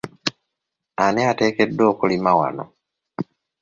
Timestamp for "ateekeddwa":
1.31-1.83